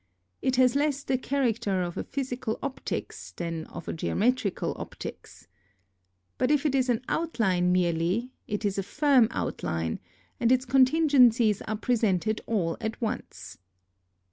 [0.41, 5.47] It has less the character of a Physical Optics than of a Geometrical Optics.
[6.39, 9.99] But if it is an outline merely, it is A firm outline,
[10.39, 13.59] and its contingencies are presented all at once.